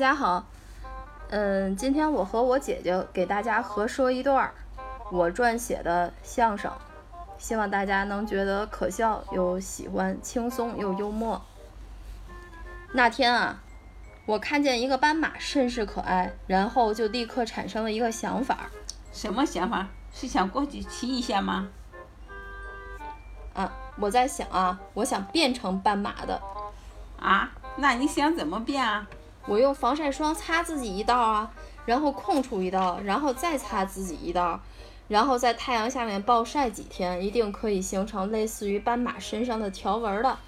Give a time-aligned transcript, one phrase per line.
[0.00, 0.46] 大家好，
[1.28, 4.50] 嗯，今天我和我姐姐给大家合说一段
[5.12, 6.72] 我撰写的相声，
[7.36, 11.42] 希望大家能觉得可笑又喜欢，轻松又幽默。
[12.94, 13.62] 那天啊，
[14.24, 18.70] 我看见一个斑马甚是可爱，然后就立刻产生了一个想法。
[19.12, 19.88] 什么想法？
[20.14, 21.68] 是想过去骑一下吗？
[23.52, 26.40] 啊，我在想啊，我想变成斑马的。
[27.20, 29.06] 啊，那你想怎么变啊？
[29.50, 31.50] 我用防晒霜擦自己一道啊，
[31.84, 34.60] 然后空出一道，然后再擦自己一道，
[35.08, 40.38] 然后在太阳下面暴晒几天，一定可以形成类似于斑马身上的条纹的。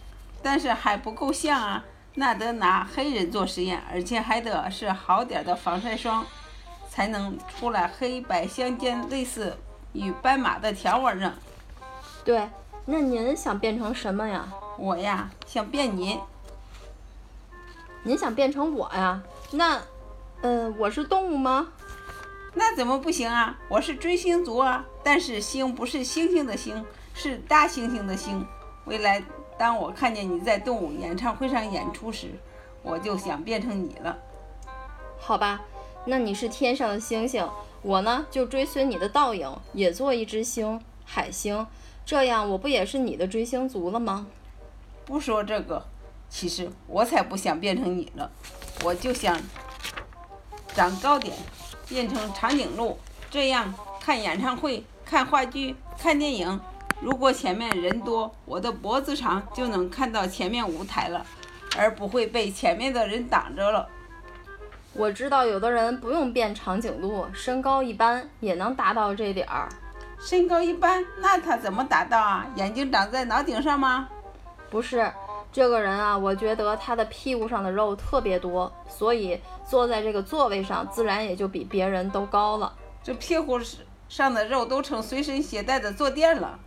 [0.41, 1.84] 但是还不够像啊，
[2.15, 6.25] 那得拿黑人做实验，而且还得是好点的防晒霜，
[6.89, 9.59] 才能出来黑白相间，类似
[9.95, 11.34] 于斑马的条纹呢。
[12.25, 12.48] 对，
[12.84, 14.47] 那您想变成什么呀？
[14.78, 16.20] 我呀，想变您。
[18.05, 19.22] 您想变成我呀？
[19.53, 19.81] 那，
[20.41, 21.69] 呃，我是动物吗？
[22.53, 23.56] 那怎么不行啊？
[23.69, 24.84] 我是追星族啊！
[25.05, 28.44] 但是星不是星星的星，是大猩猩的猩。
[28.86, 29.22] 未来
[29.56, 32.33] 当我看见你在动物演唱会上演出时，
[32.83, 34.19] 我就想变成你了。
[35.16, 35.62] 好吧，
[36.05, 37.48] 那你是天上的星星，
[37.83, 41.64] 我呢就追随你的倒影，也做一只星，海星。
[42.05, 44.27] 这样我不也是你的追星族了吗？
[45.05, 45.87] 不说这个。
[46.33, 48.28] 其实我才不想变成你了，
[48.83, 49.38] 我就想
[50.75, 51.36] 长高点，
[51.86, 52.98] 变成长颈鹿，
[53.30, 56.58] 这样看演唱会、看话剧、看电影。
[57.03, 61.25] 如果前面人多，我的脖子长，就能看到前面舞台了，
[61.77, 63.86] 而不会被前面的人挡着了。
[64.94, 69.69] 我知道有的人不用变长颈鹿，身高一般也能达到这点儿。
[70.19, 72.47] 身高一般，那他怎么达到啊？
[72.56, 74.08] 眼睛长在脑顶上吗？
[74.70, 75.12] 不是。
[75.53, 82.72] 这个人啊，我觉得他的屁股上的肉特别多，所以坐在这个座位上，自然也就比别人都高了。
[83.03, 83.60] 这屁股
[84.09, 86.59] 上的肉都成随身携带的坐垫了。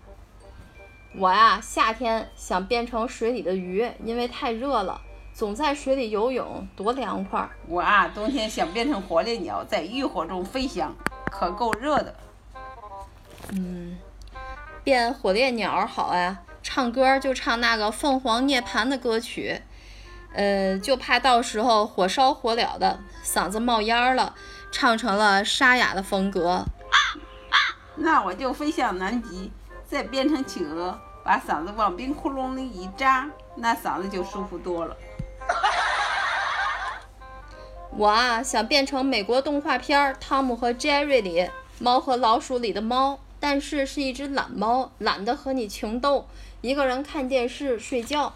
[1.17, 5.01] 我呀，夏天想变成水里的鱼，因为太热了，
[5.33, 7.49] 总在水里游泳，多凉快。
[7.67, 10.93] 我啊，冬天想变成火烈鸟，在浴火中飞翔，
[11.31, 12.13] 可够热的。
[13.51, 13.97] 嗯，
[14.83, 16.37] 变火烈鸟好呀。
[16.75, 19.61] 唱歌就唱那个凤凰涅槃的歌曲，
[20.33, 24.35] 呃，就怕到时候火烧火燎的，嗓子冒烟了，
[24.73, 26.65] 唱成了沙哑的风格。
[27.95, 29.49] 那我就飞向南极，
[29.87, 33.25] 再变成企鹅，把嗓子往冰窟窿里一扎，
[33.55, 34.97] 那嗓子就舒服多了。
[37.91, 41.39] 我啊，想变成美国动画片《汤姆和杰瑞》里
[41.79, 43.17] 《猫和老鼠》里的猫。
[43.37, 46.27] 但是是一只懒猫，懒得和你穷斗，
[46.65, 48.33] 一个人看电视睡觉。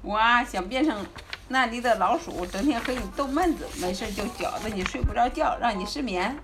[0.00, 1.04] 我啊想变成
[1.48, 6.38] 那里的老鼠，整天和你逗闷子，没事就搅得你睡不着觉，让你失眠。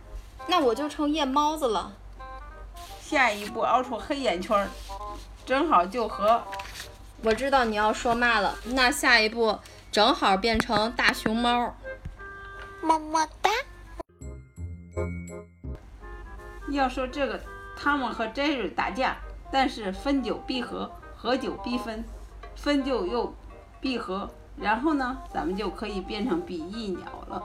[0.46, 1.90] 那我就成夜猫子了。
[3.00, 4.68] 下一步凹出黑眼圈，
[5.46, 6.42] 正好就和……
[7.22, 8.54] 我知道你要说嘛了。
[8.66, 9.58] 那下一步
[9.90, 11.74] 正好变成大熊猫。
[12.82, 13.50] 么么哒。
[16.68, 17.40] 要说这个。
[17.82, 19.16] 汤姆和杰瑞打架，
[19.52, 22.04] 但是分久必合，合久必分，
[22.54, 23.34] 分久又
[23.80, 27.42] 必合，然后呢，咱们就可以变成比翼鸟了。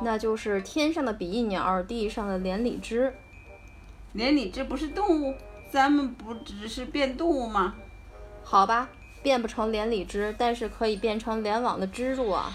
[0.00, 3.14] 那就是天上的比翼鸟，地上的连理枝。
[4.12, 5.34] 连理枝不是动物，
[5.70, 7.74] 咱们不只是变动物吗？
[8.44, 8.88] 好吧，
[9.22, 12.50] 变不成连理枝，但是可以变成联网的支柱啊。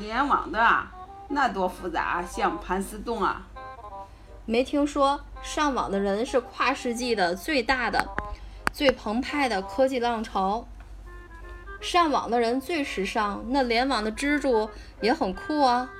[0.00, 0.92] 联网的啊，
[1.28, 3.46] 那多复杂，像盘丝洞啊。
[4.44, 8.06] 没听说上网的人是跨世纪的最大的、
[8.72, 10.66] 最澎湃的科技浪潮。
[11.80, 14.68] 上网的人最时尚，那联网的蜘蛛
[15.00, 15.90] 也很酷啊！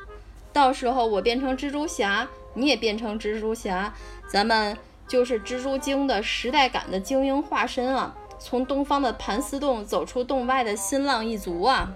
[0.52, 3.94] 到时候我变成蜘蛛侠，你也变成蜘蛛侠，
[4.30, 4.76] 咱们
[5.08, 8.14] 就是蜘蛛精的时代感的精英化身啊！
[8.38, 11.92] 从东方的盘丝洞走出洞外的新浪一族啊！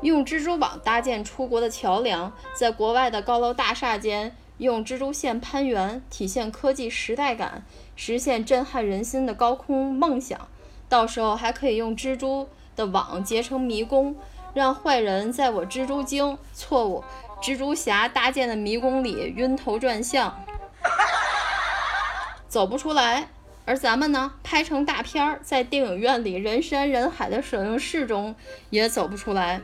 [0.00, 7.64] 用蜘蛛网搭建出国的桥梁，在国外的高楼大厦间用蜘蛛线攀援，体现科技时代感，
[7.94, 10.48] 实现震撼人心的高空梦想。
[10.88, 14.16] 到时候还可以用蜘蛛的网结成迷宫，
[14.54, 17.04] 让坏人在我蜘蛛精错误
[17.42, 20.42] 蜘蛛侠搭建的迷宫里晕头转向，
[22.48, 23.28] 走不出来。
[23.64, 28.36] 而咱们呢，拍成大片儿，在电影院里人山人海的首映式中
[28.70, 29.60] 也走不出来。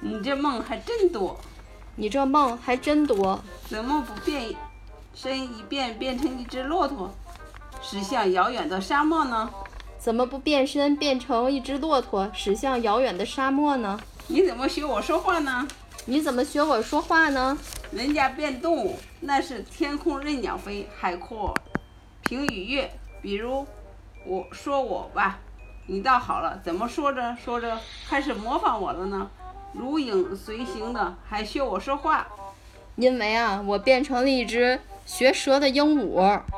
[0.00, 1.38] 你这梦还真多，
[1.98, 4.54] 你这梦还真多，怎么不变
[5.14, 7.10] 身一变变成一只骆驼，
[7.80, 9.50] 驶向遥远的沙漠呢？
[9.98, 13.98] 怎么不变身变成一只骆驼，驶向遥远的沙漠呢？
[14.26, 15.66] 你怎么学我说话呢？
[16.04, 17.56] 你怎么学我说话呢？
[17.90, 21.54] 人家变动物，那是天空任鸟飞，海阔
[22.20, 22.90] 凭鱼跃。
[23.22, 23.66] 比如
[24.26, 25.38] 我说我吧，
[25.86, 29.30] 你倒好了，怎么说着说着开始模仿我了呢？
[29.78, 32.26] 如影随形的，还学我说话。
[32.96, 36.40] 因为啊，我变成了一只学蛇的鹦鹉。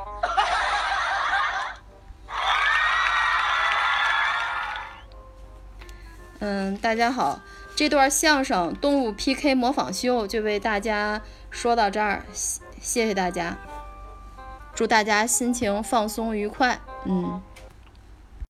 [6.39, 7.41] 嗯，大家好，
[7.75, 13.57] 这段相声《动物 PK 模仿秀》就为大家说到这儿，谢谢大家，
[14.73, 16.79] 祝大家心情放松愉快。
[17.03, 17.41] 嗯。